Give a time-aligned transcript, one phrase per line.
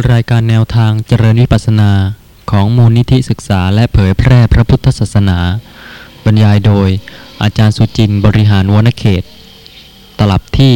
[0.00, 1.92] รายการแนวทางเจริญวิปัสนา
[2.50, 5.38] ของมูลนิธิศึกษาและเผยแพร่พระพุทธศาสนา
[6.24, 6.88] บรรยายโดย
[7.42, 9.22] อาจารย์สุจินต์บริหารวณเขต
[10.18, 10.74] ตลับที่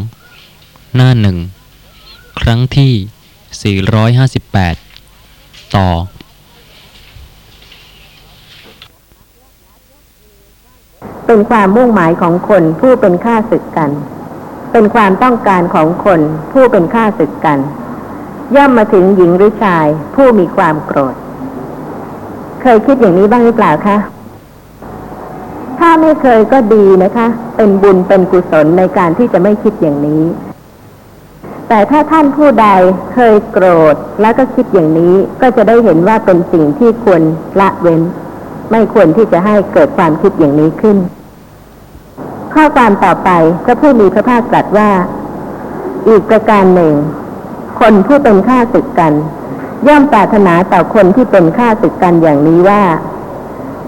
[0.00, 1.36] 182 หน้าหนึ่ง
[2.40, 3.82] ครั้งที่
[4.90, 5.88] 458 ต่อ
[11.26, 13.90] เป็นความมุ่งหมายของคนผู้เป็นข้าศึกกัน
[14.76, 16.20] เป็นความต้องการของคน
[16.52, 17.58] ผู้เป็นข้าศึกกัน
[18.56, 21.14] ย่อมมาถึงหญิงหรือชายผู้มีความโกรธ
[22.62, 23.96] เคยคิดอย่างนี้บ้างหรือเปล่าคะ
[25.78, 30.22] ถ้าไม่เคยก็ดีนะคะ เป็นบุญเป็นกุศลในการที่จะไม่คิดอย่างนี้
[31.68, 32.66] แต่ถ้าท่านผู้ใด
[33.12, 37.22] เคยโกรธแล้วก็คิดอย่างนี้ก็จะได้เห็นว่าเป็นสิ่งที่ควร
[37.60, 38.02] ละเว้น
[38.70, 40.96] ไม่ควรที่จะให้เกิดความคิดอย่างนี้ขึ้น
[42.54, 43.30] ข้อความต่อไป
[43.64, 44.90] พระผู้มีพระภาคตรัสว่า
[46.08, 46.94] อีกประการหนึ่ง
[47.80, 49.12] คนผู้เป็นข้าศึกกัน
[49.86, 52.82] ย่อมปรารถนาต่อคนที่เป็นข้าศึกกันอย่างนี้ว่า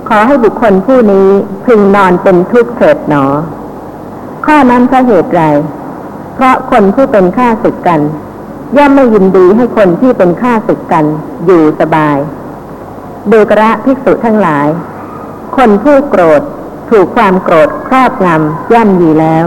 [0.09, 1.29] ขอให้บุคคลผู้นี้
[1.67, 3.25] พึงนอนเป็นทุกข์เถิดหนอ
[4.47, 5.43] ข้อนั้นเพราะเหตุไร
[6.35, 8.01] เพราะคนผู้เป็นข้าศึกกัน
[8.77, 11.05] ย่อมไม่ยินดีให้คนที่เป็นข้าศึกกัน
[11.47, 12.19] อยู่สบาย
[13.33, 14.69] ดูกระภิกษุทั้งหลาย
[15.57, 16.43] คนผู้โกรธ
[16.91, 19.45] ถูกความโกรธครอบงำย่ำยีแล้ว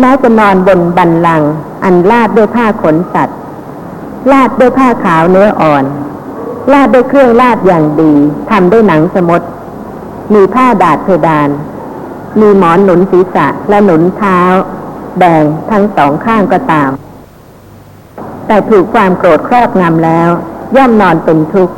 [0.00, 1.42] แม้จะนอนบนบันลัง
[1.84, 3.38] อันลาดด้วยผ้าขนสัตว์
[4.32, 5.84] ลาดด้วยผ้าขาวเนื้ออ่อน
[6.72, 8.12] ลาดด้วยเครื่องลาดอย่างดี
[8.50, 9.42] ทำด้วยหนังสมด
[10.34, 11.48] มีผ้าดาดเพดาน
[12.40, 14.40] มีหมอนหนุนศีรษะและหนุนเท้า
[15.18, 16.90] แบ่งทั้งสองข้างก็ตาม
[18.46, 20.28] แต่ถูกความโกรธครอบงำแล้ว
[20.76, 21.74] ย่อมนอนเป็นทุกข์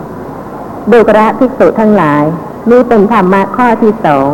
[0.91, 2.25] ดูกระภิกษุทั้งหลาย
[2.71, 4.29] นี่เป็นธรรมะข้อที่สอง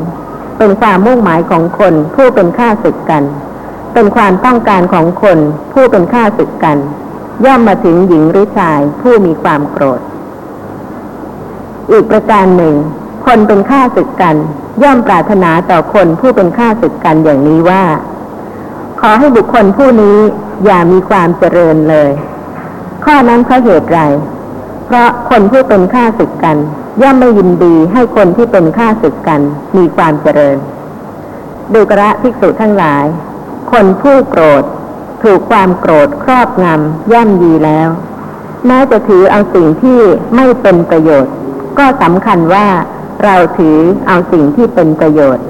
[0.59, 3.25] เป็นความมุ่งหมายของคนผู้เป็นข้าศึกกัน
[3.93, 5.39] เป็นความต้องการของคน
[5.73, 6.79] ผู้เป็นข้าศึกกัน
[7.45, 10.01] ย่อมมาถึงหญิงหรือชายผู้มีความโกรธ
[11.91, 12.75] อีกประการหนึ่ง
[13.27, 14.37] คนเป็นข้าศึกกัน
[14.83, 17.85] ย่อมปรารถนาต่อคนผู้เป็นข้าศึกกันอย่างนี้ว่า
[19.01, 20.19] ขอให้บุคคลผู้นี้
[20.65, 22.11] อย่ามีความเจริญเลย
[23.05, 24.01] ข้อนั้นเพราะเหตุไร
[24.87, 26.57] เพราะคนผู้เป็นข้าศึกกัน
[27.03, 29.41] ย่อมไม่ยินดีให้คนที่เป็นข้าศึกกัน
[29.77, 30.57] มีความเจริญ
[31.73, 33.05] ดูกระภิกษุทั้งหลาย
[33.73, 34.65] คนผู้โกรธ
[35.23, 37.89] ถูกความโกรธครอบงำย่ำยีแล้ว
[38.67, 40.01] แม้จะถือเอาสิ่งที่
[40.37, 41.35] ไม่เป็นประโยชน์
[41.79, 42.69] ก็สำคัญว่า
[43.25, 43.77] เราถือ
[44.09, 45.45] เอาสิ่งที่เป็นประโยชน์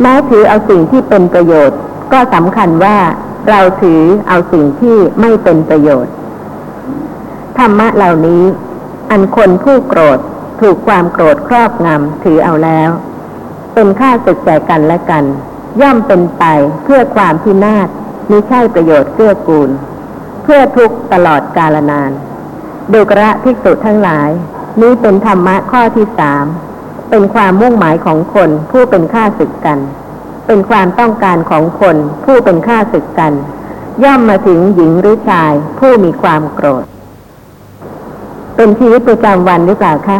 [0.00, 1.78] แม้ถือเอาสิ่งที่เป็นประโยชน์
[2.12, 2.98] ก็สำคัญว่า
[3.48, 6.12] เราถือเอาสิ่งที่ไม่เป็นประโยชน์
[7.58, 8.42] ธรรมะเหล่านี้
[9.10, 10.18] อันคนผู้โกรธ
[10.60, 12.90] ถูกความโกรธครอบงำถือเอาแล้ว
[13.74, 15.24] เป็นค่าศึกแก่กันและกัน
[15.80, 16.44] ย่อมเป็นไป
[16.84, 17.88] เพื่อความพินาศ
[18.30, 19.70] มิใช่ประโยชน์เกื้อกูล
[20.42, 22.10] เพื่อทุกตลอดกาลนาน
[22.92, 24.30] ดูกระภิกษุทั้งหลาย
[24.80, 26.44] นี้เป็นธรรมะข้อที่สาม
[27.10, 29.78] เป็นความมุ่งหมายของคนผู้เป็นข้าศึกกัน
[30.46, 33.32] เป็นความต้องการของคนผู้เป็นข้าศึกกัน
[34.04, 36.84] ย่อมมาถึงหญิงหรือชายผู้มีความโกรธ
[38.56, 40.18] เป็นชีวิตประจำวันหรือเปล่าคะ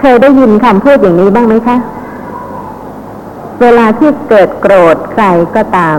[0.00, 1.76] เคยได้ยินคำพูดอย่างนี้บ้างไหมคะ
[3.60, 5.24] เวลาที่เกิดโกรธใคร
[5.56, 5.98] ก็ตาม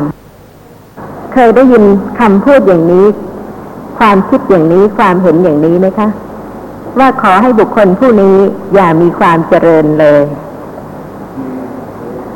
[1.33, 1.83] เคยได้ยิน
[2.19, 3.05] คำพูดอย่างนี้
[3.99, 6.07] ความคิดอย่างนี้ความเห็นอย่างนี้ไหมคะ
[6.99, 8.37] ว่าขอให้บุคคลผู้นี้
[8.73, 10.21] อย่ามีความเจริญเลย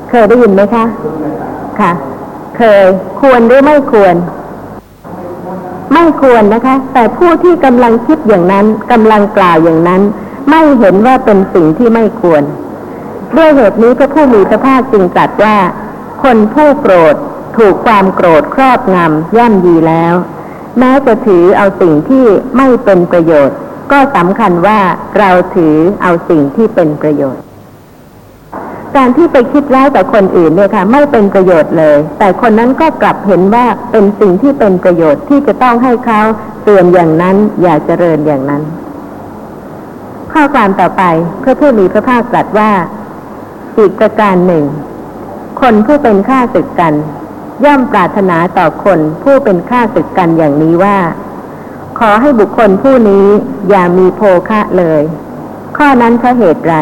[0.09, 0.85] เคยได้ยินไหมคะ
[1.79, 1.91] ค่ะ
[2.57, 2.83] เคย
[3.19, 4.15] ควรหรือไม่ควร
[5.93, 10.01] ไม่ควรนะคะ แต่ผู้ที่กำลังคิดอย่างนั้นกำลังกล่าวอย่างนั้น
[10.49, 12.43] ไม่เห็นว่าเป็นสิ่งที่ไม่ควร
[13.37, 15.57] ด้วยเหตุนี้พระผู้มีพระภาคจึงตรัสว่า
[16.23, 17.15] คนผู้โกรธ
[17.57, 20.13] ถูกความโกรธครอบงำย่ำยีแล้ว
[20.79, 22.25] แม้จะถือเอาสิ่งที่
[22.57, 23.57] ไม่เป็นประโยชน์
[23.91, 24.79] ก็สำคัญว่า
[25.19, 27.43] เราถือเอาสิ่งที่เป็นประโยชน์
[28.95, 36.21] การที่ไปคิดร้ายต่อคนอื่นเนี่ยค่ะ ไม่เป็นประโยชน์เลย แต่คนนั้นก็กลับเห็นว่าเป็นสิ่งที่เป็นประโยชน์ที่จะต้องให้เขา
[36.63, 38.63] เตือนอย่างนั้นอย่าเจริญอย่างนั้น
[40.33, 41.03] ข้อความต่อไป
[41.43, 42.71] พระผู้มีพระภาคตรัสว่า
[43.77, 44.65] อีกประการหนึ่ง
[45.61, 46.93] คนผู้เป็นข้าศึกกัน
[47.65, 50.97] ย่อมปรารถนาต่อคนผู้เป็นข้าศึกกันอย่างนี้ว่า
[51.99, 53.25] ขอให้บุคคลผู้นี้
[53.69, 55.01] อย่ามีโภคะเลย
[55.77, 56.75] ข้อนั้นเพราะเหตุไร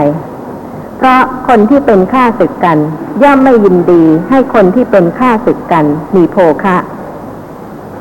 [0.98, 2.78] เพราะคนที่เป็นข้าศึกกัน
[3.24, 5.86] ย่อมไม่ยินดีให้คนที่เป็นข้าศึกกัน
[6.16, 6.78] มีโภคะ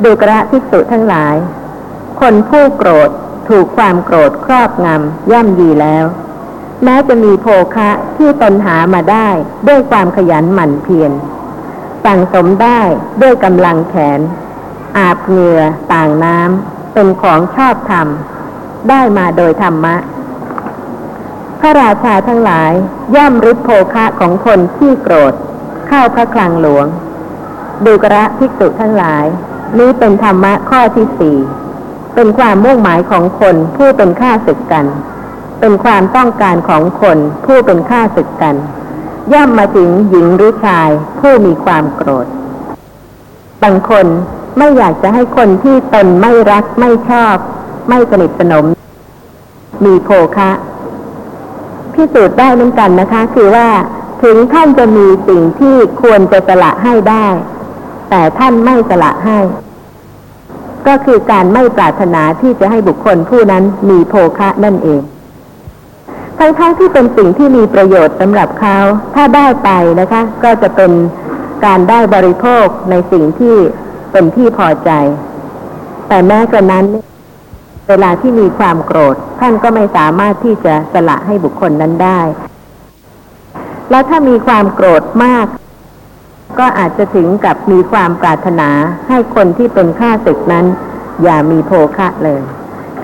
[0.05, 1.35] ดูกระภิกษุทั้งหลาย
[2.21, 3.11] คนผู้โกรธ
[3.49, 6.05] ถูกความโกรธครอบงำย่ำยีแล้ว
[6.85, 9.29] แม้จะมีโภคะที่ตนหามาได้
[9.69, 11.12] ด้วยความขยันหมั่นเพียร
[12.05, 12.81] สั่งสมได้
[13.23, 14.21] ด้วยกำลังแขน
[14.99, 15.61] อาภเหงื่อ
[15.93, 18.09] ต่างน้ำเป็นของชอบธรรม
[18.89, 19.97] ได้มาโดยธรรมะ
[21.61, 22.73] พระราชาทั้งหลาย
[23.17, 25.33] ย่อมริบโภคะของคนที่โกรธ
[25.89, 26.87] เข้าพระคลังหลวง
[27.85, 29.25] ดูกระภิกษุทั้งหลาย
[29.79, 31.37] นี้เป็นธรรมะข้อที่สี่
[32.20, 34.87] เป็นความมุ่งหมายของคนผู้เป็นข้าศึกกัน
[35.61, 38.55] เป็นความต้องการของคนผู้เป็นข้าศึกกัน
[39.32, 40.88] ย่อมมาถึงหญิงหรือชาย
[41.20, 42.26] ผู้มีความโกรธ
[43.62, 44.06] บางคน
[44.59, 47.37] ไม่อยากจะให้คนที่ตนไม่รักไม่ชอบ
[47.88, 48.67] ไม่สนิทสนม
[49.85, 50.50] มีโภคะ
[51.94, 53.69] พิสูจน์ได้เหมือนกันนะคะ คือว่า
[54.23, 57.26] ถึงท่านจะมีสิ่งที่ควรจะสละให้ได้
[58.11, 59.38] แต่ท่านไม่สละให้
[60.88, 65.00] ก็คือการไม่ปรารถนาที่จะให้บุคคลผู้นั้นมีโภคะนั่นเอง
[66.38, 68.79] ทั้งๆทที่เป็นสิ่งที่มีประโยชน์สำหรับเขา
[69.14, 69.70] ถ้าได้ไป
[70.00, 70.93] นะคะ ก็จะเป็น
[71.64, 73.56] การได้บริโภคในสิ่งที่
[74.12, 74.90] เป็นที่พอใจ
[76.08, 76.87] แต่แม้กระนั้น
[77.88, 82.20] เวลาที่มีความโกรธ ท่านก็ไม่สามารถที่จะสละให้บุคคลนั้นได้
[83.91, 85.46] แล้วถ้ามีความโกรธมาก
[86.59, 88.71] ก็อาจจะถึงกับมีความปรารถนา
[89.09, 90.67] ให้คนที่เป็นข้าศึกนั้น
[91.23, 92.41] อย่ามีโภคะเลย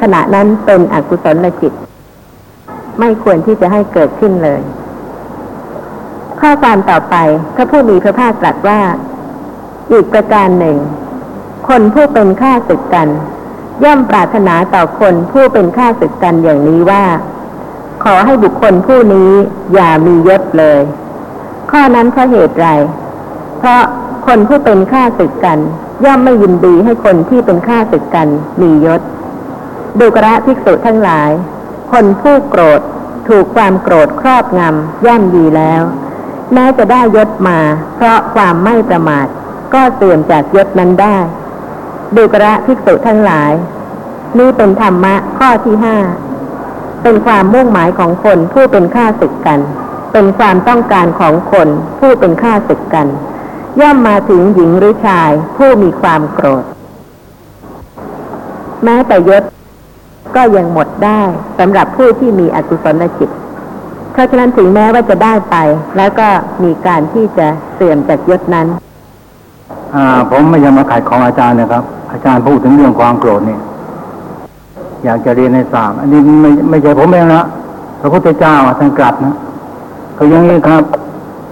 [0.01, 1.73] ขณะนั้นเป็นอกุศลจิต
[2.99, 4.61] ไม่ควรที่จะให้เกิดขึ้นเลย
[6.41, 7.17] ข้อความต่อไป
[7.55, 8.81] พระผู้มีพระภาคตรัสว่า
[9.93, 10.77] อีกประการหนึ่ง
[11.69, 13.09] คนผู้เป็นข้าศึกกัน
[13.85, 17.05] ย่อมปรารถนาต่อคนผู้เป็นข้าศึกกันอย่างนี้ว่า
[18.05, 19.31] ขอให้บุคคลผู้นี้
[19.75, 20.81] อย่ามียศเลย
[21.71, 22.69] ข้อนั้นเพราะเหตุไร
[23.67, 23.87] เพราะ
[24.27, 25.59] คนผู้เป็นข้าศึกกัน
[26.05, 28.29] ย่อมไม่ยินดีให้คนที่เป็นข้าศึกกัน
[28.61, 29.01] มียศ
[29.99, 31.31] ดูกระภิกษุทั้งหลาย
[31.93, 32.81] คนผู้โกรธ
[33.29, 35.83] ถูกความโกรธครอบงำย่ำยีแล้ว
[36.53, 37.59] แม้จะได้ยศมา
[37.95, 39.27] เพราะความไม่ประมาท
[39.75, 41.17] ก็เสื่อมจากยศนั้นได้
[42.17, 43.53] ดูกระภิกษุทั้งหลาย
[44.39, 45.97] นี่เป็นธรรมะข้อที่ห้า
[47.03, 49.61] เป็นความมุ่งหมายของคนผู้เป็นข้าศึกกัน
[50.13, 51.69] เป็นความต้องการของคน
[51.99, 53.09] ผู้เป็นข้าศึกกัน
[53.81, 56.65] ย่อมมาถึงหญิงหรือชายผู้มีความโกรธ
[58.85, 59.43] แม้แต่ยศ
[60.37, 61.21] ก็ยังหมดได้
[61.59, 63.31] สำหรับผู้ที่มีอกุศลจิต
[64.13, 65.57] เพราะฉะนั้นถึงแม้ว่าจะได้ไป
[65.97, 66.29] แล้วก็
[66.65, 68.67] มีการที่จะเสื่อมจากยศนั้น
[69.95, 71.83] อ่า ผมไม่ยังมาขายของอาจารย์นะครับ
[72.13, 73.59] อาจารย์พูดถึงเรื่องความโกรธนี่
[75.05, 77.45] อยากจะเรียนให้ทราบอันนี้ไม่ไม่ใช่ผมเองนะ
[78.01, 79.35] พระพุทธเจ้าอะท่านกลับนะ
[80.17, 80.83] ก็อย่างนี้ครับ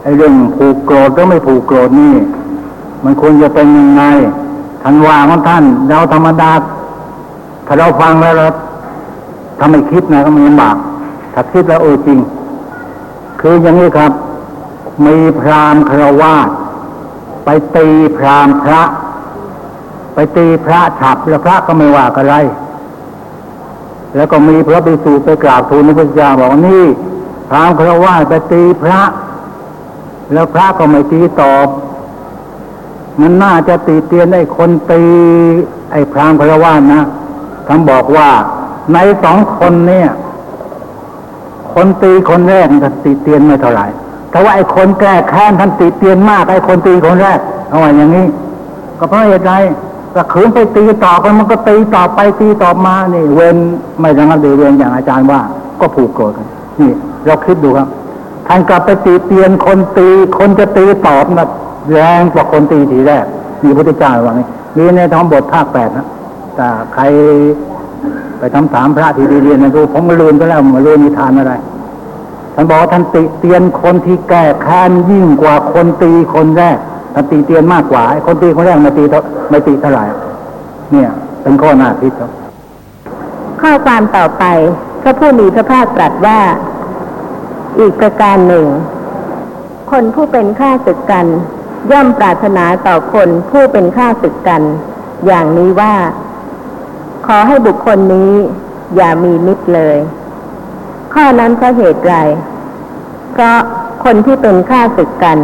[0.02, 2.14] ไอ้เรื่องผูกโกรธหรือไม่ผูกโกรธนี่
[3.04, 4.02] มันควรจะเป็นยังไง
[4.82, 6.52] ท่านว่าของท่านเราธรรมดา
[7.66, 8.46] ถ้าเราฟังแล้วเรา
[9.58, 10.76] ถ้าไม่คิดนะก็มันลำบาก
[11.34, 12.19] ถ้าคิดแล้วเออจริง
[13.40, 14.12] คืออย่างนี้ครับ
[15.06, 16.49] มีพราหมณ์คารวาส
[17.44, 18.82] ไปตีพราหมณ์พระ
[20.14, 22.34] ไปตีพระฉับแล้วพระก็ไม่ว่าอะไร
[24.16, 26.84] แล้วก็มีพระภิกษุไปกราบทูลพระพุทธเจ้าบอกนี่
[27.49, 29.00] พราหมณ์คารวาสไปตีพระ
[30.32, 31.69] แล้วพระก็ไม่ตีตอบ
[33.20, 35.02] มันน่าจะตีเตียนไอ้คนตี
[35.93, 37.02] ไอ้พราหมณ์คารวาสนะ
[37.67, 38.29] ท่านบอกว่า
[38.93, 40.08] ในสองคนเนี่ย
[41.75, 43.87] คนตีคนแรกท่านตีเตียนไม่เท่าไหร่
[44.30, 48.26] แต่ว่าไอ้คนแก้แค้นท่านตีเตียนมากไอ้คนตีคนแรกเอาไว้อย่างนี้
[48.99, 49.52] ก็เพราะเหตุใด
[50.14, 53.57] ก็ขืนไปตีต่อไปมันก็ตีต่อไปตีต่อมานี่ เว้น
[54.00, 55.40] ไม่ระงับเดือเวนอย่างอาจารย์ว่า
[55.80, 56.47] ก็ผูกโกรธกัน
[56.80, 56.90] นี่
[57.26, 57.88] เราคิดดูครับ
[58.54, 61.49] ท่านกลับไปตีเตียนคนตี คนจะตีตอบนะ
[61.92, 63.25] แรงกว่าคนตีทีแรก
[63.62, 66.06] มีพุทธเจ้าว่านี่มีในท้องบทภาคแปดนะ
[66.56, 67.02] แต่ใคร
[68.38, 71.54] ไปทำถามพระที่ดีเรียนนะดูผมมาลืมไปแล้วมาลืมนิทานอะไร
[72.54, 76.78] ท่านบอกว่าท่านติเตียนคนที่แก้แค้นยิ่งกว่าคนตีคนแรก
[77.14, 79.04] ท่านตีเตียนมากกว่าคนตีคนแรกม่ตี
[79.50, 80.04] ไม่ตีเท่าไหร่
[80.92, 81.11] เนี่ย
[81.42, 82.30] เป็นข้อหน้าคิดครับ
[83.61, 84.44] ข้อความต่อไป
[85.02, 86.38] พระผู้มีพระภาคตรัสว่า
[87.79, 88.67] อีกประการหนึ่ง
[89.91, 91.26] คนผู้เป็นข้าศึกกัน
[91.91, 94.62] ย่อมปรารถนาต่อคนผู้เป็นข้าศึกกัน
[95.26, 95.95] อย่างนี้ว่า
[97.26, 98.33] ขอให้บุคคลนี้
[98.97, 99.97] อย่ามีมิตรเลย
[101.14, 102.14] ข้อนั้นเพราะเหตุไร
[103.33, 103.59] เพราะ
[104.05, 105.38] คนที่เป็นข้าศึกกัน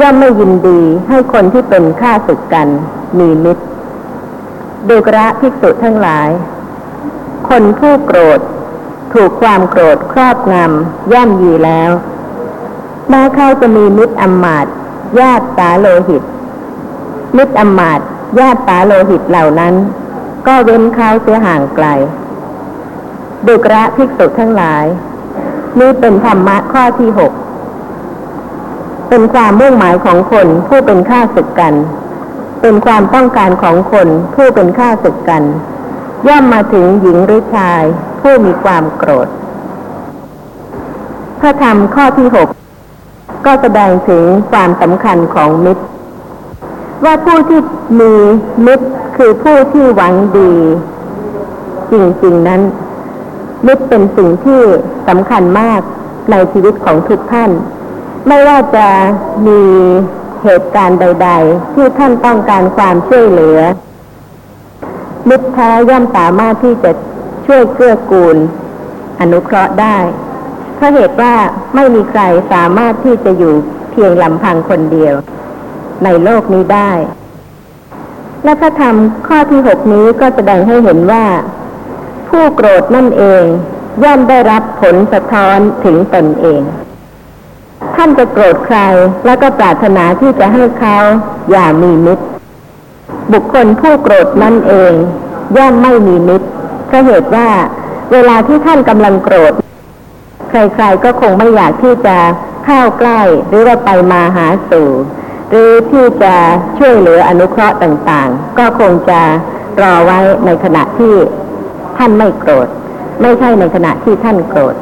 [0.00, 2.68] ย่อมไม่ยินดีให้คนที่เป็นข้าศึกกัน
[3.18, 3.64] มีมิตร
[4.88, 6.28] ดูกระภิกษุทั้งหลาย
[7.48, 8.40] คนผู้โกรธ
[9.12, 11.90] ถูกความโกรธครอบงำย่ำยีแล้ว
[13.08, 14.66] แม้เขาจะมีมิตรอำมาต
[15.20, 16.22] ญาติสาโลหิต
[17.36, 18.00] มิตรอำมาต
[18.38, 19.74] ญาติสาโลหิตเหล่านั้น
[20.46, 21.86] ก็เว้นเขาเสียห่างไกล
[23.46, 24.84] ดุกระภิกษุทั้งหลาย
[25.78, 27.32] นี่เป็นธรรมะข้อที่หก
[29.08, 31.74] เป็นความมุ่งหมายของคนผู้เป็นข้าศึกกัน
[32.60, 35.42] เป็นความต้องการของคนผู้เป็นข้าศึกกัน
[36.28, 37.82] ย่อมมาถึงหญิงหรือชาย
[38.20, 39.28] ผู้มีความโกรธ
[41.40, 42.48] พระธรรมข้อที่หก
[43.46, 45.84] ก็แสดงถึงความสำคัญของมิตร
[47.04, 47.60] ว่าผู้ที่
[48.00, 48.12] มี
[48.66, 48.86] มิตร
[49.16, 50.52] คือผู้ที่หวังดี
[51.92, 52.60] จริงๆนั้น
[53.66, 54.60] มิตรเป็นสิ่งที่
[55.08, 55.80] สำคัญมาก
[56.30, 57.50] ในชีวิตของทุกท่าน
[58.28, 58.88] ไม่ว่าจะ
[59.46, 59.60] มี
[60.42, 63.58] เหตุการณ์ใด ๆ ที่ท่านต้องการความช่วยเหลือ
[65.28, 66.90] มิตรแท้ย่อมสามารถที่จะ
[67.46, 68.36] ช่วยเกื้อกูล
[69.20, 69.96] อนุเคราะห์ได้
[70.76, 71.34] เพราะเหตุว่า
[71.74, 73.54] ไม่มีใครสามารถที่จะอยู่
[73.90, 75.14] เพียงลำพังคนเดียว
[76.04, 76.92] ในโลกนี้ได้
[78.44, 78.94] และพระธรรม
[79.26, 81.24] ข้อที่หกนี้ก็แสดงให้เห็นว่า
[82.28, 83.42] ผู้โกรธนั่นเอง
[84.02, 86.62] ย่อมได้รับผลสะท้อนถึงตนเอง
[87.96, 88.78] ท่านจะโกรธใคร
[89.24, 90.96] แล้วก็ปรารถนาที่จะให้เขา
[91.50, 92.24] อย่ามีมิตร
[93.32, 94.92] บุคคลผู้โกรธนั่นเอง
[95.56, 96.48] ย่อมไม่มีมิตร
[96.90, 97.48] เพราะเหตุว่า
[98.12, 99.52] เวลาที่ท่านกำลังโกรธ
[100.50, 102.16] ใครๆก็คงไม่อยากที่จะ
[102.64, 104.88] เข้าใกล้หรือว่าไปมาหาสู่
[105.50, 106.34] หรือที่จะ
[106.78, 109.20] ช่วยเหลืออนุเคราะห์ต่างๆ ก็คงจะ
[109.82, 111.14] รอไว้ในขณะที่
[111.98, 112.68] ท่านไม่โกรธ
[113.22, 114.74] ไม่ใช่ในขณะที่ท่านโกรธ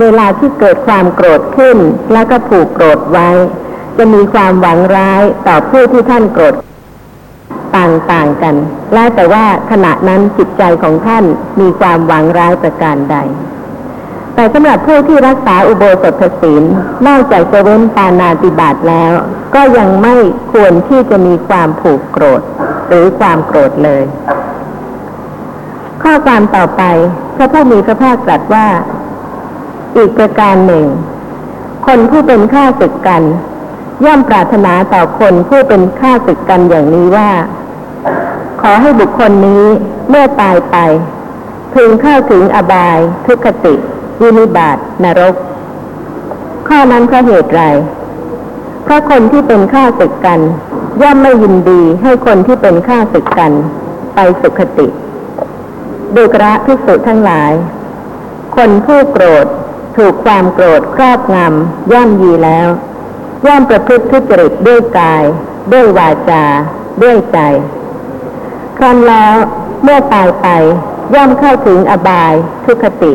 [0.00, 1.76] เวลาที่เกิดความโกรธขึ้น
[2.12, 3.28] แล้วก็ผูกโกรธไว้
[3.96, 6.54] จะมีความหวังร้ายต่อผู้ที่ท่านโกรธ
[7.78, 8.54] ต่างๆกัน
[8.94, 11.24] แล้วแต่ว่าขณะนั้นจิตใจของท่าน
[11.60, 13.16] มีความหวังร้ายประการใด
[14.34, 16.64] แต่สำหรับผู้ที่รักษาอุโบสถศีล
[17.06, 19.12] นอกจากจะเว้นปานาติบาตแล้ว
[19.54, 20.14] ก็ยังไม่
[20.52, 22.42] ควรที่จะมีความผูกโกรธ
[22.88, 24.02] หรือความโกรธเลย
[26.02, 26.82] ข้อความต่อไป
[27.36, 28.66] พระผู้มีพระภาคตรัสว่า
[29.96, 30.86] อีกประการหนึ่ง
[31.86, 33.22] คนผู้เป็นข้าศึกกัน
[34.04, 37.30] ย่อมปรารถนาต่อคนผู้เป็นข้าศึกกันอย่างนี้ว่า
[38.60, 39.64] ขอให้บุคคลนี้
[40.08, 40.76] เมื่อตายไป
[41.74, 43.74] พึงเข้าถึงอบาย ทุกขติ
[44.20, 45.34] วินิบาตนรก
[46.68, 47.62] ข้อนั้นเพราะเหตุไร
[48.84, 50.40] เพราะคนที่เป็นข้าศึกกัน
[51.02, 53.52] ย่อมไม่ยินดีให้คนที่เป็นข้าศึกกัน
[54.14, 54.86] ไปสุขติ
[56.14, 57.52] ดูกระพิสุทั้งหลาย
[58.56, 59.46] คนผู้โกรธ
[59.96, 62.68] ถูกความโกรธครอบงำย่ำยีแล้ว
[63.46, 65.24] ย่อมประพฤติทุจริตด้วยกาย
[65.72, 66.44] ด้วยวาจา
[67.02, 67.38] ด้วยใจ
[68.78, 69.34] ครั้นแล้ว
[69.84, 70.48] เมื่อตายไป
[71.14, 72.32] ย่อมเข้าถึงอบาย
[72.64, 73.12] ทุคติ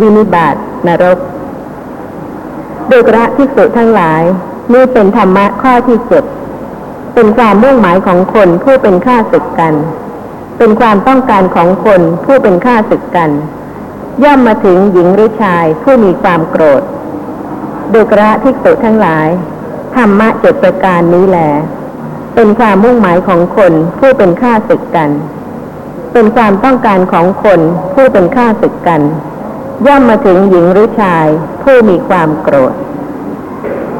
[0.00, 0.54] วินิบาต
[0.86, 1.18] นรก
[2.90, 4.22] ดูกระพิสุทั้งหลาย
[4.72, 6.24] นี่เป็นธรรมะข้อที่เจ็ด
[7.14, 9.74] เป็นความมุ่งหมายของคนผู้เป็นข้าศึกกัน
[10.58, 13.30] เป็นความต้องการของคนผู้เป็นข้าศึกกัน
[14.24, 16.82] ย่อมมาถึงหญิงหรือชายผู้มีความโกรธ
[17.92, 19.28] ดูกระภิกษุทั้งหลาย
[19.94, 21.38] ธรรมะเจ็ดประการนี้แหล
[22.34, 25.10] เป็นความมุ่งหมายของคนผู้เป็นข้าศึกกัน
[26.12, 27.60] เป็นความต้องการของคน
[27.94, 29.00] ผู้เป็นข้าศึกกัน
[29.86, 31.26] ย่อมมาถึงหญิงหรือชาย
[31.62, 32.74] ผู้มีความโกรธ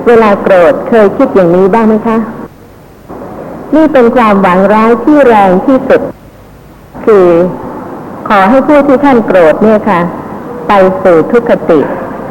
[0.07, 2.19] เวลาโกรธเคยคิดอย่างนี้บ้างไหมคะ
[3.75, 6.01] นี่เป็นความหวังร้ายที่แรงที่สุด
[7.07, 7.29] คือ
[8.29, 10.01] ขอให้ผู้ที่ท่านโกรธเนี่ยค่ะ
[10.69, 10.73] ไป
[11.03, 11.81] สู่ทุกขติ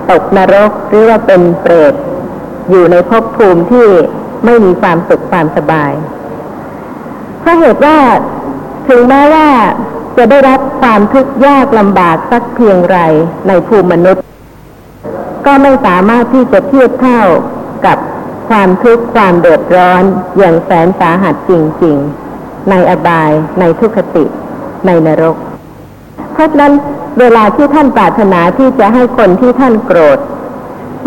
[0.10, 1.93] ตกนรกหรือว่าเป็นเปรต
[2.69, 3.88] อยู่ในภพภูมิที่
[4.46, 5.92] ไม่มีความสุขความสบาย
[7.40, 7.98] เพราะเหตุว่า
[8.88, 9.48] ถึงแม้ว่า
[10.18, 12.98] จะได้รับความทุกข์ยากลำบากสักเพียงไร
[13.48, 14.24] ในภูมิมนุษย์
[15.46, 17.22] ก็ไม่สามารถที่จะเทียบเท่า
[17.86, 17.98] กับ
[18.50, 20.04] ความทุกข์ความเดือดร้อน
[20.38, 21.52] อย่างแสนสาหัสจ
[21.84, 21.98] ริง
[22.34, 24.26] ๆ ในอบาย ในทุกขติ
[24.86, 25.38] ในนรก
[26.34, 26.74] เพราะฉะนั้น
[27.20, 30.20] เวลาที่ท่านปรารถนาที่จะให้คนที่ท่านโกรธ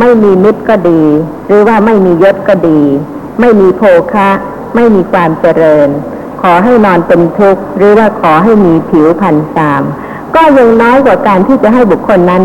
[0.01, 1.03] ไม่มีมิตรก็ดี
[1.47, 2.81] หรือว่าไม่มียศก็ดี
[3.41, 4.31] ไม่มีโภคะ
[4.75, 5.89] ไม่มีความเจริญ
[6.43, 9.83] ขอให้นอนเป็นทุกข์หรือว่าขอให้มีผิวพันธ์ตาม
[10.35, 12.43] ก็ยังน้อยกว่าการที่จะให้บุคคลนั้น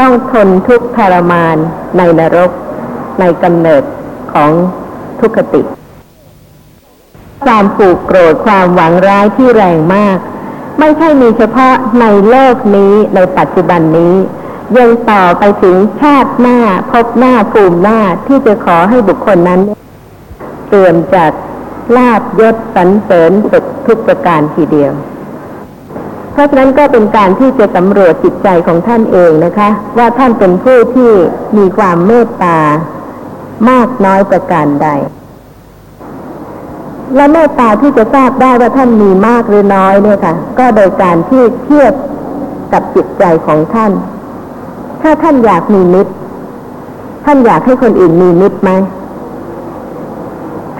[0.00, 1.56] ต้องทนทุกข์ทรมาน
[1.96, 2.50] ในนรก
[3.20, 3.82] ในกำเนิด
[4.32, 4.50] ของ
[5.20, 5.62] ทุกขติ
[7.44, 10.18] ความผูกโกรธความหวังร้ายที่แรงมาก
[10.78, 14.14] ไม่ใช่มีเฉพาะในโลกนี้ในปัจจุบันนี้
[14.78, 16.58] ยังต่อไปถึงชาติหน้า
[16.90, 19.60] พบหน้าภูมิหน้าที่จะขอให้บุคคลนั้น
[20.72, 21.32] เสื่อมจาก
[21.96, 24.92] ลาบยศสรรเสริญสุขทุกประการทีเดียว
[26.32, 31.10] เพราะฉะนั้นก็เป็นการที่จะสำรวจจิตใจของท่านเองนะคะ ว่าท่านเป็นผู้ที่
[31.58, 32.58] มีความเมตตา
[33.70, 34.88] มากน้อยประการใด
[37.16, 41.92] และเมตตาที่จะทราบได้ว่าท่านมีมากหรือน้อยเนี่ยค่ะ ก็โดยการที่เทียบ
[42.72, 43.92] กับจิตใจของท่าน
[45.02, 46.12] ถ้าท่านอยากมีมิตร
[47.24, 48.70] ท่านอยากให้คนอื่นมีมิตรไหม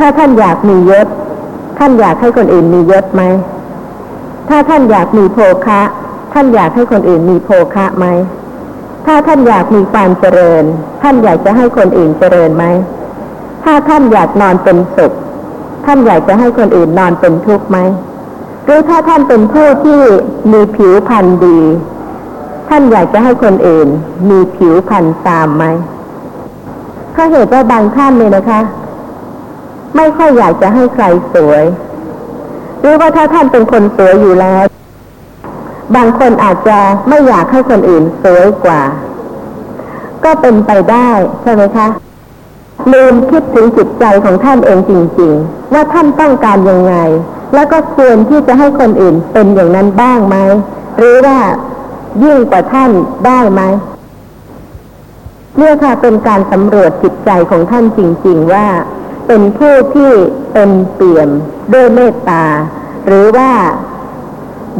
[0.02, 1.08] ถ้าท่านอยากมียศ
[1.78, 3.22] ท่านอยากให้คนอื่นมียศไหม
[4.48, 5.80] ถ้าท่านอยากมีโภคะ
[6.32, 8.06] ท่านอยากให้คนอื่นมีโภคะไหม
[9.06, 10.64] ถ้าท่านอยากมีความเจริญ
[11.02, 12.64] ท่านอยากจะให้คนอื่นเจริญไหม
[13.64, 15.12] ถ้าท่านอยากนอนเป็นสุข
[15.84, 17.78] ท่านอยากจะให้คนอื่นนอนเป็นทุกข์ไหม
[18.64, 20.00] หรือถ้าท่านเป็นผู้ที่
[20.52, 21.60] มีผิวพรรณดี
[22.68, 23.88] ท่านอยากจะให้คนอื่น
[24.30, 25.64] มีผิวพรรณตามไหม
[27.12, 28.60] เพราะเหตุว่าบางท่านเนี่ยนะคะ
[29.96, 31.04] ไม่ค่อยอยากจะให้ใคร
[31.34, 31.64] สวย
[32.80, 34.64] หรือว่าถ้าท่านเป็นคนสวยอยู่แล้ว
[35.96, 36.78] บางคนอาจจะ
[37.08, 38.82] ไม่อยากให้คนอื่นสวยกว่า
[40.24, 41.10] ก็เป็นไปได้
[41.42, 41.88] ใช่ไหมคะ
[42.92, 46.94] ลืมคิดถึงจิตใจของท่านเองจริง ๆ ว่าท่านต้องการยังไง
[47.54, 50.36] แล้วก็ควรที่จะให้คนอื่นเป็นอย่างนั้นบ้างไหม
[50.96, 51.38] หรือว่า
[52.24, 52.90] ยิ่งกว่าท่าน
[53.26, 53.62] ได้ไหม
[55.56, 58.66] เนี่ยค่ะเป็นการสำรวจจิตใจของท่านจริง ๆ ว่า
[59.32, 60.12] เป็นผู้ที่
[60.52, 61.28] เป็นเปี่ยม
[61.72, 62.44] ด้วยเมตตา
[63.06, 63.52] หรือว่า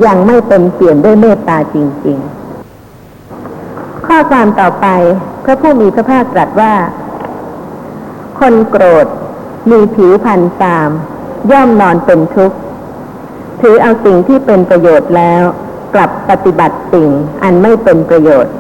[0.07, 1.77] ยังไม่เป็นเปี่ยมด้วยเมตตาจ
[2.07, 2.19] ริง
[2.77, 4.87] ๆ ข้อความต่อไป
[5.45, 6.75] พระผู้มีพระภาคตรัสว่า
[8.39, 9.07] คนโกรธ
[9.71, 10.89] มีผิวพันธ์ตาม
[11.51, 12.57] ย่อมนอนเป็นทุกข์
[13.61, 15.43] ถือเอาสิ่งที่เป็นประโยชน์แล้ว
[15.95, 17.11] กลับปฏิบัติสิ่ง
[17.43, 18.55] อันไม่เป็นประโยชน์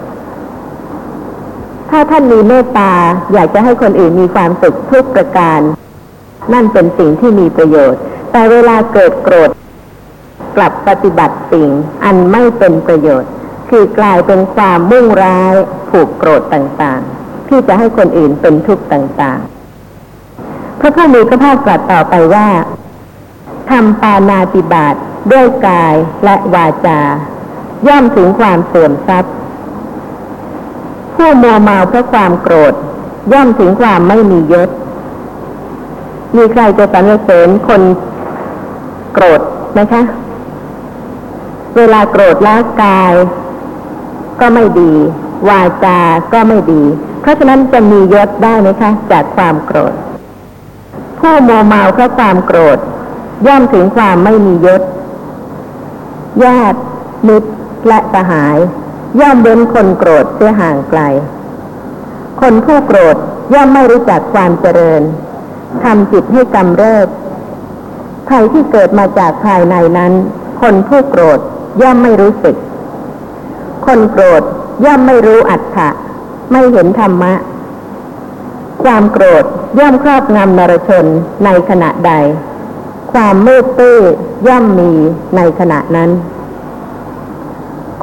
[1.90, 2.92] ถ้าท่านมีเมตตา
[3.32, 5.60] อยากจะให้คนอื่นมีความสุขทุกประการ
[6.52, 8.00] นั่นเป็นสิ่งที่มีประโยชน์
[8.32, 9.50] แต่เวลาเกิดโกรธ
[10.56, 11.70] กลับปฏิบัติสิ่ง
[12.04, 13.30] อันไม่เป็นประโยชน์
[13.70, 15.54] คือกลายเป็นความมุ่งร้าย
[15.90, 22.48] ผูกโกรธต่างๆ ที่จะให้คนอื่นเป็นทุกข์ต่างๆ พระผู้มีพระภาคตรัสต่อไปว่า
[23.70, 24.94] ทำปานาติบาต
[25.32, 25.94] ด้วยกาย
[26.24, 27.00] และวาจา
[27.88, 29.32] ย่อมถึงความเสื่อมทรัพย์
[31.14, 32.74] ผู้มัวเมาเพราะความโกรธ
[33.32, 34.68] ย่อมถึงความไม่มียศ
[36.36, 37.82] มีใครจะสรรเสริญคน
[39.12, 39.40] โกรธ
[39.72, 40.02] ไหมคะ
[41.76, 43.12] เวลาโกรธแล้วกาย
[44.40, 44.92] ก็ไม่ดี
[45.48, 46.00] วาจา
[46.32, 46.82] ก็ไม่ดี
[47.20, 49.94] เพราะฉะนั้นจะมียศได้ไหมคะ จากความโกรธ
[51.18, 52.78] ผู้โมเมาเพราะความโกรธ
[53.46, 54.82] ย่อมถึงความไม่มียศ
[56.44, 56.80] ญาติ
[57.28, 57.50] มิตร
[57.88, 58.56] และสหาย
[59.20, 61.00] ย่อมเว้นคนโกรธเสียห่างไกล
[62.40, 63.16] คนผู้โกรธ
[63.54, 65.02] ย่อมไม่รู้จักความเจริญ
[65.84, 67.08] ทำจิตให้กำเริบ
[68.28, 70.12] ภัยที่เกิดมาจากภายในนั้น
[70.60, 71.38] คนผู้โกรธ
[71.82, 72.56] ย่อมไม่รู้สึก
[73.86, 74.42] คนโกรธ
[74.84, 75.88] ย่อมไม่รู้อัตถะ
[76.52, 77.34] ไม่เห็นธรรมะ
[78.82, 79.44] ความโกรธ
[79.78, 81.06] ย่อมครอบงำนรชน
[81.44, 82.12] ในขณะใด
[83.12, 83.98] ความมืดตื้อ
[84.48, 84.92] ย่อมมี
[85.36, 86.10] ในขณะนั้น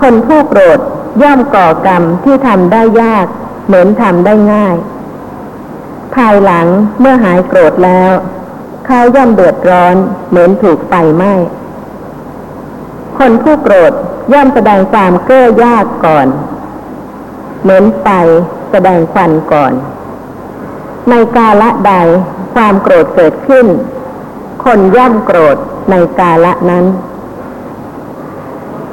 [0.02, 0.80] คนผู้โกรธ
[1.24, 3.26] ย่อมก่อกรรมที่ทำได้ยาก
[3.66, 4.76] เหมือนทำได้ง่าย
[6.18, 6.68] ภายหลัง
[7.00, 8.12] เมื่อหายโกรธแล้ว
[8.86, 9.96] เขาย่อมเดือดร้อน
[10.30, 11.34] เหมือนถูกไฟไหม้
[13.18, 13.92] คนผู้โกรธ
[14.34, 16.28] ย่อมแสดงความเก้อยากก่อน
[17.62, 18.08] เหมือนไฟ
[18.72, 19.74] แสดงควันก่อน
[21.10, 21.92] ในกาละใด
[22.56, 23.66] ความโกรธเกิดขึ้น
[24.64, 25.58] คนย่อมโกรธ
[25.92, 26.86] ในกาละนั้น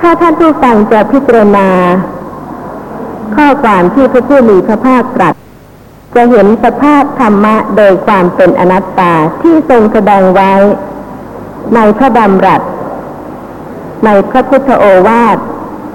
[0.01, 1.69] ถ้าท่านผู้ฟังจะพิจารณา
[3.37, 5.35] ข้อความที่พระผู้มีพระภาคตรัส
[6.14, 10.53] จะเห็นสภาพธรรมะโดยความเป็นอนัตตาที่ทรงแสดงไว้
[11.74, 12.62] ในพระดำรัส
[14.05, 15.38] ในพระพุทธโอวาท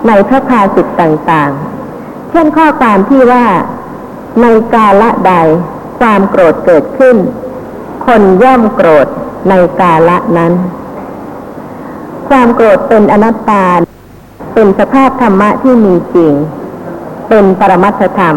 [0.07, 3.45] ในพระภาสิตต่างๆ เช่นข้อความที่ว่า
[4.41, 5.33] ในกาละใด
[5.99, 7.17] ความโกรธเกิดขึ้น
[8.05, 9.07] คนย่อมโกรธ
[9.49, 10.53] ในกาละนั้น
[12.29, 13.65] ความโกรธเป็นอนัตตา
[14.53, 16.33] เป็นสภาพธรรมะที่มีจริง
[17.29, 18.35] เป็นปรมัตถธรรม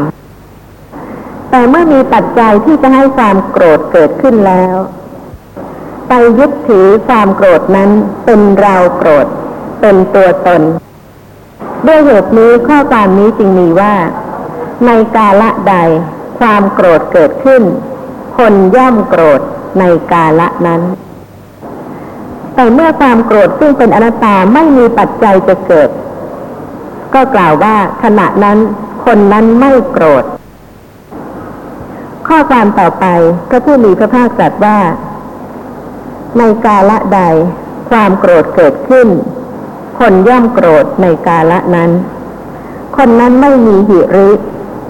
[1.55, 4.77] แต่เมื่อมีปัจจัยที่จะให้ความโกรธเกิดขึ้นแล้ว
[6.09, 7.91] ไปยึดถือความโกรธนั้น
[8.25, 9.27] เป็นเราโกรธ
[9.81, 10.63] เป็นตัวตน
[11.87, 13.95] ด้วยเหตุนี้ข้อความนี้จึงมีว่า
[14.87, 15.75] ในกาละใด
[16.41, 17.63] ความโกรธเกิดขึ้น
[18.39, 19.41] คนย่อมโกรธ
[19.79, 20.83] ในกาละนั้น
[22.55, 25.89] แต่เมื่อความโกรธซึ่งเป็นอนัตตาไม่มีปัจจัยจะเกิด
[27.15, 28.59] ก็กล่าวว่าขณะนั้น
[29.05, 30.25] คนนั้นไม่โกรธ
[32.29, 33.07] ข้อความต่อไป
[33.49, 34.79] พระผู้มีพระภาคตรัสว่า
[36.39, 37.21] ในกาละใด
[37.91, 39.09] ความโกรธเกิดขึ้น
[39.99, 41.91] คนย่อมโกรธในกาละนั้น
[42.97, 44.31] คนนั้นไม่มีหิริ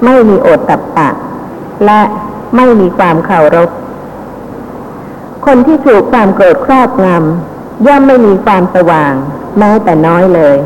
[0.05, 1.09] ไม่มีโอตตัปปะ
[1.85, 2.01] และ
[2.57, 3.71] ไม่มีความเคารพ
[5.47, 9.15] คนที่ถูกความโกรธครอบงำย่อมไม่มีความสว่าง
[9.59, 10.57] แม้แต่น้อยเลย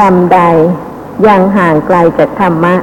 [0.00, 0.40] กรรมใด
[1.26, 2.74] ยังห่างไกลจากธรรมะ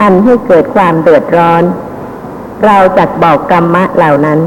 [0.00, 1.62] อันให้เกิดความเดือดร้อน
[2.64, 4.40] เราจักบอกกรรมะเหล่านั้น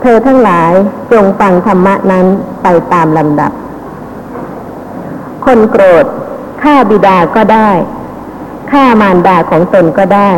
[0.00, 0.72] เธอทั้งหลาย
[1.12, 2.26] จงฟังธรรมะนั้น
[2.62, 3.52] ไปตามลำดับ
[5.44, 6.04] คนโกรธ
[6.62, 7.70] ฆ่าบิดาก็ได้
[8.70, 10.30] ฆ่ามารดาของตนก็ได้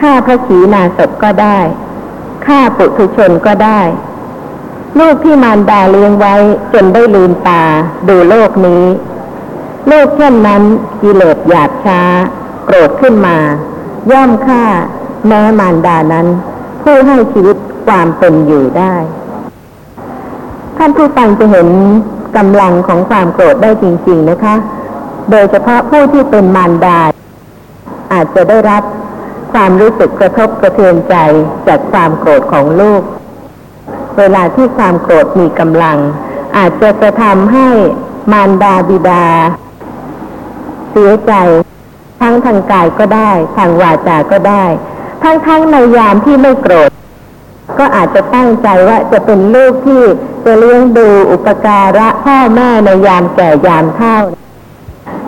[0.00, 1.58] ฆ่าพระขีณาสพก็ได้
[2.46, 3.80] ฆ่าปุถุชนก็ได้
[4.98, 6.34] ลูกที่มารดาเลี้ยงไว้
[6.72, 7.62] จนได้ลืมตา
[8.08, 8.84] ดูโลกนี้
[9.88, 10.62] โลกเช่นนั้น
[11.00, 12.00] กิเลสหยาบช้า
[12.70, 13.36] กรธขึ้นมา
[14.12, 14.62] ย่อมฆ่า
[15.26, 16.26] แม้มารดานั้น
[16.82, 17.56] ผู้ให้ชีวิต
[17.86, 18.94] ความเป็นอยู่ได้
[20.76, 21.68] ท่านผู้ฟังจะเห็น
[22.36, 24.54] กำลังของความโกรธได้จริง ๆนะคะ
[25.30, 26.98] โดยเฉพาะผู้ที่เป็นมารดา
[28.12, 28.82] อาจจะได้รับ
[29.52, 31.14] ความรู้สึกกระทบกระเทือนใจ
[31.66, 33.02] จากความโกรธของลูก
[34.18, 35.98] เวลาที่ความโกรธมีกำลัง
[36.56, 37.68] อาจจะกระทำให้
[38.32, 39.24] มารดาบิดา
[40.90, 41.32] เสียใจ
[42.20, 44.64] ทั้งทางกายก็ได้ ทางวาจาก็ได้
[45.22, 46.90] ทั้งทั้งในยามที่ไม่โกรธ
[47.78, 50.02] ก็อาจจะตั้งใจว่าจะเป็นลูกที่
[50.44, 54.18] จะเลี้ยงดูอุปการะพ่อแม่ในยามแก่ยามเฒ่า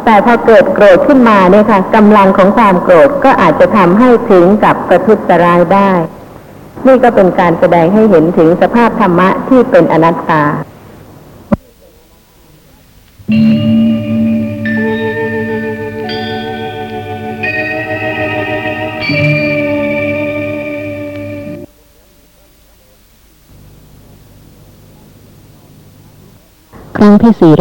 [0.05, 5.91] แต่พอเกิดโกรธขึ้นมาเนี่ยค่ะกำลังของความโกรธก็อาจจะทำให้ถึงกับประทุษร้ายได้
[6.87, 10.43] นี่ก็เป็นการแสดงให้เห็นถึงสภาพธรรมะที่เป็นอนัตตา
[13.31, 13.82] ค
[27.13, 27.57] งที่ 459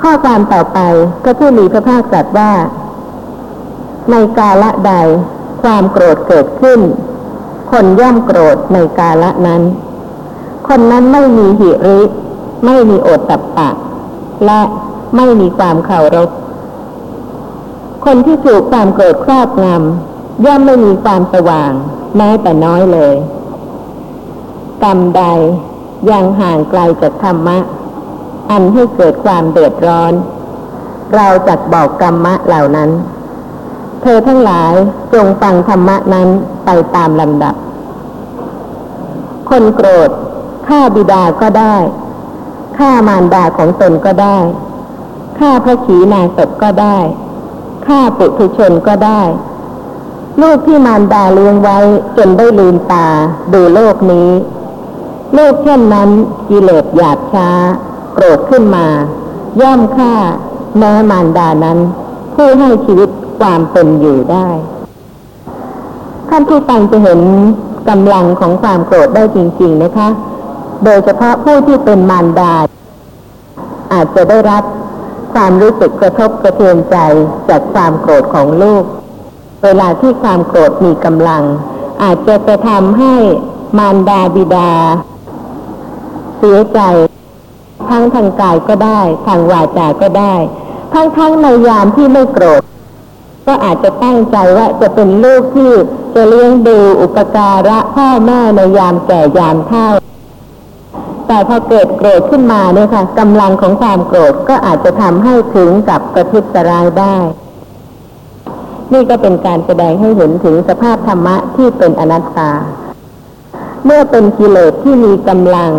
[0.00, 0.78] ข้อความต่อไป
[1.24, 2.52] ก็ผู้มีพระภาคตรัสว่า
[4.10, 4.92] ในกาละใด
[5.62, 6.80] ความโกรธเกิดขึ้น
[7.70, 9.62] คนย่อมโกรธในกาละนั้น
[10.68, 12.00] คนนั้นไม่มีหิริ
[12.64, 13.68] ไม่มีโอตตัปปะ
[14.46, 14.60] และ
[15.16, 16.30] ไม่มีความเคารพ
[18.04, 21.72] คนที่ถูกความโกรธครอบงำย่อมไม่มีความสว่าง
[22.16, 23.16] แม้แต่น้อยเลย
[24.84, 25.22] กรรมใด
[26.10, 27.58] ยังห่างไกลจากธรรมะ
[28.50, 30.12] อันให้เกิดความเดือดร้อน
[31.14, 32.90] เราจักบอกกรรมะเหล่านั้น
[34.02, 34.72] เธอทั้งหลาย
[35.14, 36.28] จงฟังธรรมะนั้น
[36.64, 37.54] ไปตามลำดับ
[39.48, 40.10] คนโกรธ
[40.66, 41.76] ฆ่าบิดาก็ได้
[42.78, 44.38] ฆ่ามารดาของตนก็ได้
[45.38, 46.98] ฆ่าพระขีณาสพก็ได้
[47.86, 49.22] ฆ่าปุถุชนก็ได้
[50.40, 51.78] ลูกที่มารดาเลี้ยงไว้
[52.16, 53.06] จนได้ลืมตา
[53.52, 54.28] ดูโลกนี้
[55.36, 56.10] ลูกเช่นนั้น
[56.48, 57.48] กิเลสหยาบช้า
[58.14, 58.86] โกรธขึ้นมา
[59.60, 60.14] ย่อมฆ่า
[60.78, 61.78] แม้มารดานั้น
[62.34, 63.08] ผู้ให้ชีวิต
[63.40, 64.48] ความเป็นอยู่ได้
[66.28, 67.20] ท่านผู้ฟังจะเห็น
[67.88, 70.08] กำลังของความโกรธได้จริง ๆนะคะ
[70.84, 72.54] โดยเฉพาะผู้ที่เป็นมารดา
[73.92, 74.64] อาจจะได้รับ
[75.34, 76.96] ความรู้สึกกระทบกระเทือนใจ
[77.48, 78.84] จากความโกรธของลูก
[79.64, 81.42] เวลาที่ความโกรธมีกำลัง
[82.02, 83.14] อาจจะไปทำให้
[83.78, 84.70] มารดาบิดา
[86.40, 86.80] เสียใจ
[87.88, 90.34] ทั้งทางกายก็ได้ ทางวาจาก็ได้
[90.92, 92.62] ทั้งทั้งในยามที่ไม่โกรธ
[93.46, 95.72] ก็อาจจะตั้งใจว่าจะเป็นลูกที่
[96.14, 99.88] จะเลี้ยงดูอุปการะพ่อแม่ในยามแก่ยามเฒ่า
[101.26, 107.16] แต่พอเกิดโกรธขึ้นมาเนี่ยค่ะกำลังของความโกรธก็อาจจะทำให้ถึงกับประทุษร้ายได้
[108.92, 112.50] นี่ก็เป็นการแสดงให้เห็นถึงสภาพธรรมะที่เป็นอนัตตา
[113.84, 115.70] เมื่อเป็นกิเลสที่มีกำลัง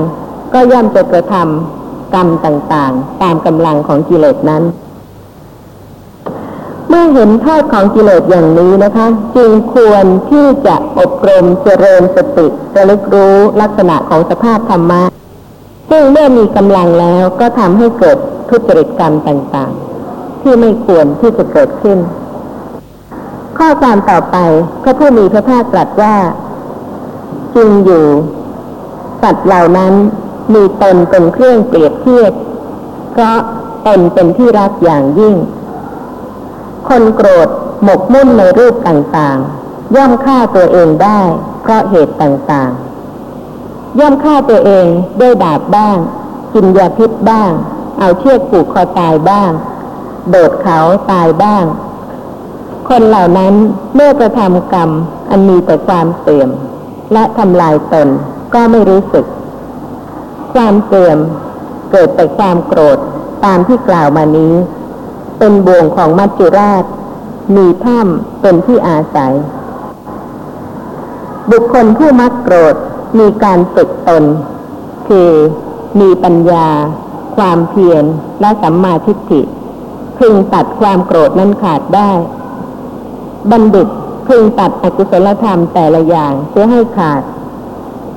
[0.53, 4.63] ก็ย่อมจะกระทำกรรมต่างๆ ตามกำลังของกิเลสนั้น
[6.89, 15.03] เมื่อเห็นโทษของกิเลสอย่างนี้นะคะ จึงควรที่จะอบรมเจริญสติระลึกรู้ลักษณะของสภาพธรรมะ
[15.89, 18.17] ซึ่งเมื่อมีกำลังแล้วก็ทำให้เกิด
[18.49, 21.97] ทุจริตกรรมต่างๆ ที่ไม่ควรที่จะเกิดขึ้น
[23.57, 24.37] ข้อความต่อไป
[24.83, 26.15] พระผู้มีพระภาคตรัสว่า
[27.55, 28.05] จริงอยู่
[29.21, 29.93] สัตว์เหล่านั้น
[30.55, 32.33] มีตนเป็นเครื่องเปรียบเทียบ
[33.11, 33.39] เพราะ
[33.87, 35.35] ตนเป็นที่รักอย่างยิ่ง
[36.87, 37.49] คนโกรธ
[37.83, 41.21] หมกมุ่นในรูปต่างๆ ย่อมฆ่าตัวเองได้
[41.61, 44.85] เพราะเหตุต่างๆ ย่อมฆ่าตัวเอง
[45.19, 45.97] ด้วยดาบบ้าง
[46.53, 47.51] กินยาพิษบ้าง
[47.99, 49.51] เอาเชือกผูกคอตายบ้าง
[50.29, 50.77] โดดเขา
[51.11, 51.65] ตายบ้าง
[52.89, 53.53] คนเหล่านั้น
[53.95, 54.89] เมื่อกระทำกรรม
[55.29, 56.49] อันมีแต่ความเสื่อม
[57.13, 58.07] และทำลายตน
[58.53, 59.25] ก็ไม่รู้สึก
[60.53, 61.19] ความเสื่อม
[61.91, 62.97] เกิดแต่ความโกรธ
[63.45, 64.53] ตามที่กล่าวมานี้
[65.37, 66.83] เป็นบ่วงของมัจจุราช
[67.55, 69.33] มีถ้ำเป็นที่อาศัย
[71.51, 72.75] บุคคลผู้มักโกรธ
[73.19, 74.23] มีการฝึกตน
[75.07, 75.29] คือ
[75.99, 76.67] มีปัญญา
[77.37, 78.03] ความเพียร
[78.41, 79.41] และสัมมาทิฏฐิ
[80.19, 82.11] พึงตัดความโกรธนั้นขาดได้
[83.51, 83.87] บัณฑิต
[84.27, 87.21] พึงตัดอกุศลธรรมแต่ละอย่างเพื่อให้ขาด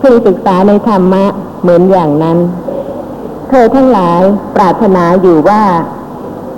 [0.04, 1.24] พึงศึกษาในธรรมะ
[1.60, 2.38] เหมือนอย่างนั้น
[3.48, 4.20] เธอทั้งหลาย
[4.56, 5.64] ปรารถนาอยู่ว่า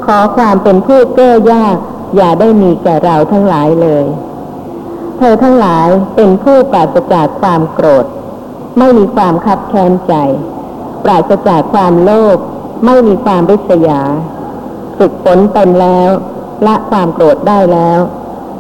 [0.05, 1.77] ขอความเป็นผู้แก้ยาก
[2.17, 4.05] อย่าได้มีแก่เราทั้งหลายเลย
[5.19, 8.07] เธอทั้งหลายเป็นผู้ปราศจากความโกรธ
[8.79, 10.15] ไม่มีความคับแค้นใจ
[11.05, 12.39] ปราศจากความโลภ
[12.85, 14.03] ไม่มีความริษยา
[14.99, 16.11] ฝึกฝนตนแล้ว
[16.67, 17.99] ละความโกรธได้แล้ว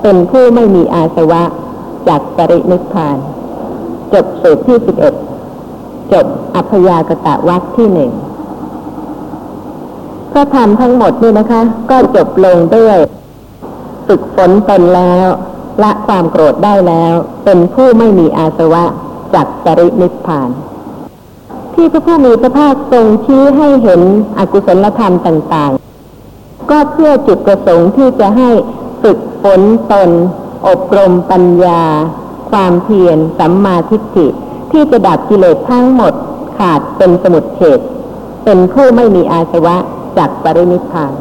[0.03, 1.42] เป็นผู้ไม่มีอาสวะ
[2.09, 3.18] จากปรินิพพาน
[4.12, 5.14] จบสูตรที่สิบเอ็ด
[6.12, 8.11] จบอัพยากตะวักที่หนึ่ง
[10.35, 12.99] ก็ทำทั้งหมดนี่นะคะ ก็จบลงด้วย
[14.07, 15.29] ฝึกฝนตนแล้ว
[15.83, 17.14] ละความโกรธได้แล้ว
[17.45, 18.85] เป็นผู้ไม่มีอาสวะ
[19.35, 20.51] จากปรินิพพาน
[21.75, 24.01] ที่พระผู้มีพระภาคทรงชี้ให้เห็น
[24.38, 25.73] อกุศลธรรมต่าง
[26.21, 28.49] ๆ ก็เพื่อจุดประสงค์ที่จะให้
[29.03, 29.61] ฝึกฝน
[29.92, 30.11] ตน
[30.66, 31.83] อบรมปัญญา
[32.50, 34.26] ความเพียรสัมมาทิฏฐิ
[34.70, 36.12] ที่จะดับกิเลสทั้งหมด
[36.59, 37.80] ขาดเป็นสมุดเฉด
[38.44, 39.76] เป็นผู้ไม่มีอาสวะ
[40.16, 41.12] จากปรินิพพาน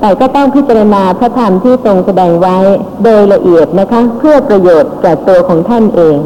[0.00, 2.56] แต่ก็ต้องพิจารณาพระธรรมที่ทรงแสดงไว้
[3.04, 6.16] โดยละเอียดนะคะ เพื่อประโยชน์แก่ตัวของท่านเอง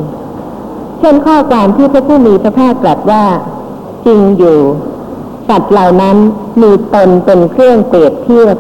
[0.99, 3.25] เช่นข้อความที่พระผู้มีพระภาคตรัสว่า
[4.07, 4.59] จริงอยู่
[5.49, 6.17] สัตว์เหล่านั้น
[6.63, 8.57] มีตนเป็นเครื่องเปรียบเทียบ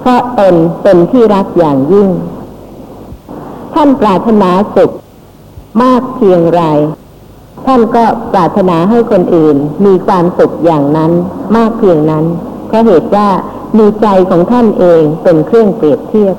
[0.00, 2.08] เพราะตนเป็นที่รักอย่างยิ่ง
[3.76, 4.90] ท่านปรารถนาสุข
[5.82, 6.62] มากเพียงไร
[7.66, 11.12] ท่านก็ปรารถนาให้คนอื่น มีความสุขอย่างนั้น
[11.56, 12.24] มากเพียงนั้น
[12.66, 13.28] เพราะเหตุว่า
[13.78, 16.36] มีใจของท่านเองเป็นเครื่องเปรียบเทียบ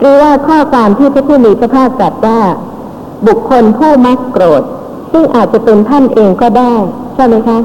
[0.00, 2.40] หรือว่าข้อความที่พระผู้มีพระภาคตรัสว่า
[3.26, 4.62] บุคคลผู้มักโกรธ
[5.12, 6.74] ซึ่งอาจจะเป็นท่านเองก็ได้
[7.14, 7.58] ใช่ไหมคะ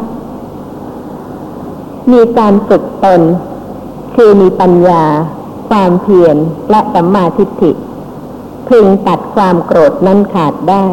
[2.12, 3.22] มีการฝึกตน
[4.16, 5.04] คือมีปัญญา
[5.70, 6.38] ความเพียร
[6.72, 7.72] และสัมมาทิฏฐิ
[8.70, 10.86] พึงตัดความโกรธนั้นขาดได้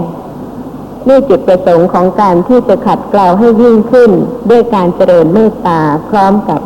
[1.08, 4.10] นี่จุดประสงค์ของการที่จะขัดเกลาให้ยิ่งขึ้น
[4.50, 6.60] ด้วยการเจริญเมตตาพร้อมกับ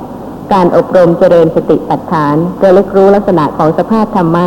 [0.52, 4.46] การอบรมเจริญสติปัฏฐานระลึกรู้ลักษณะของสภาพธรรมะ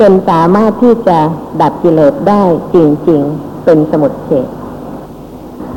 [0.00, 1.18] จนสามารถที่จะ
[1.60, 2.42] ดับกิเลสได้
[2.74, 4.48] จริง ๆ เป็นสมุดเฉด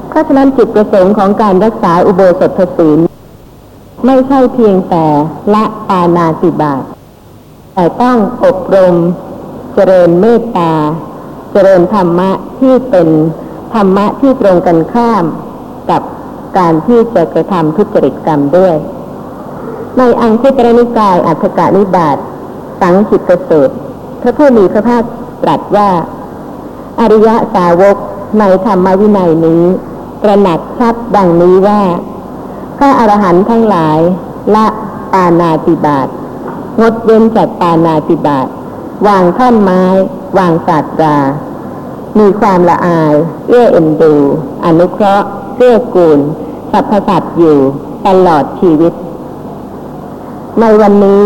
[0.09, 2.99] เพราะฉะนั้นจุดประสงค์ของการรักษาอุโบสถศีล
[4.05, 5.05] ไม่ใช่เพียงแต่
[5.53, 6.83] ละปานาติบาต
[7.73, 8.95] แต่ต้องอบรม
[9.75, 10.73] เจริญเมตตา
[11.51, 13.07] เจริญธรรมะที่เป็น
[13.73, 15.23] ธรรมะที่ตรงกันข้าม
[15.89, 16.01] กับ
[16.57, 18.75] การที่จะกระทำทุจริตกรรมด้วย
[19.97, 22.17] ในอังคุตรนิกายอัฏฐกานิบาต
[22.81, 23.75] สังขิตสูตร
[24.21, 25.03] พระผู้มีพระภาค
[25.43, 25.89] ตรัสว่า
[26.99, 27.97] อริยสาวก
[28.39, 29.63] ในธรรมวินัยนี้
[30.23, 31.81] ตระหนักชัดดังนี้ว่า
[32.77, 33.99] พระอรหันต์ทั้งหลาย
[34.55, 34.65] ละ
[35.13, 36.07] ปานาติบาต
[36.81, 38.47] งดเว้นจากปานาติบาต
[39.07, 39.83] วางท่อนไม้
[40.37, 41.17] วางศาสตรา
[42.19, 43.13] มีความละอาย
[43.47, 44.15] เอื้อเอ็นดู
[44.65, 46.19] อนุเคราะห์เกื้อกูล
[46.71, 47.57] สรรพสัตว์อยู่
[48.07, 48.93] ตลอดชีวิต
[50.59, 51.23] ในวันนี้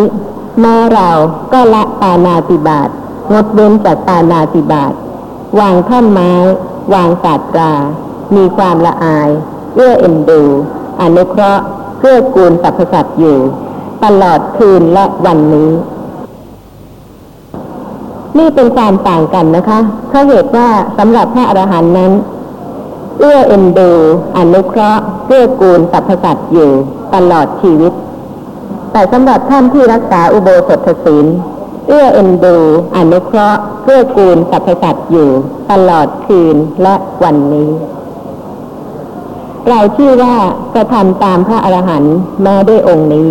[0.62, 1.10] แม้เรา
[1.54, 2.90] ก็ละปานาติบาต
[3.32, 4.94] งดเว้นจากปานาติบาต
[5.60, 6.32] วางท่อนไม้
[6.94, 7.74] วางศาสตรา
[8.36, 9.30] มีความละอาย
[9.76, 10.44] เอื้อเอ็นดู
[11.02, 11.64] อนุเคราะห์
[12.00, 13.38] เกื้อกูลสรรพสัตว์อยู่
[14.04, 15.70] ตลอดคืนและวันนี้
[18.38, 22.12] นี่เป็นความต่างกันนะคะเพราะเหตุว่าสำหรับพระอรหันต์นั้น
[23.20, 23.92] เอื้อเอ็นดู
[24.38, 26.72] อนุเคราะห์เกื้อกูลสรรพสัตว์อยู่
[27.14, 27.94] ตลอดชีวิต
[28.92, 31.26] แต่สำหรับท่านที่รักษาอุโบสถศีล
[31.88, 32.58] เอื้อเอ็นดู
[32.96, 35.30] อนุเคราะห์เกื้อกูลสรรพสัตว์อยู่
[35.72, 37.70] ตลอดคืนและวันนี้
[39.70, 40.36] เราชื่อว่า
[40.76, 43.30] กระทำตามพระอรหันต์แม้ด้วยองค์นี้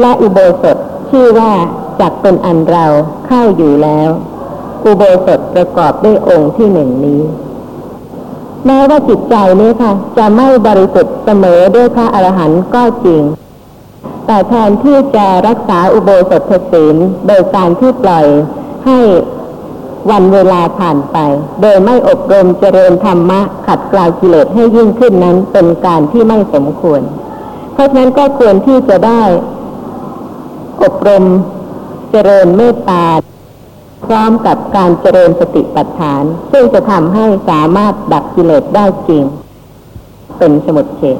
[0.00, 0.76] และอุโบสถ
[1.10, 1.52] ชื่อว่า
[2.00, 2.86] จักเป็นอันเรา
[3.26, 4.10] เข้าอยู่แล้ว
[4.84, 7.22] อุโบสถประกอบด้วยองค์ที่หนึ่งนี้
[8.66, 13.22] แม้ว่าจิตใจนี้ค่ะ จะไม่บริสุทธิ์เสมอด้วยพระอรหันต์ก็จริง
[14.26, 18.26] แต่แทนที่จะรักษาอุโบสถศีลโดยการที่ปล่อย
[18.86, 18.98] ให้
[20.10, 21.16] วันเวลาผ่านไป
[21.60, 27.00] โดยไม่อบรมเจริญธรรมะ ขัดเกลากิเลสให้ยิ่งขึ้นนั้นเป็นการที่ไม่สมควร
[27.72, 29.22] เพราะฉะนั้นก็ควรที่จะได้
[30.82, 31.24] อบรม
[32.10, 33.04] เจริญเมตตา
[34.06, 39.24] พร้อมกับการเจริญสติปัฏฐาน ซึ่งจะทำให้สามารถดับกิเลสได้จริง
[40.38, 41.18] เป็นสมุดเฉด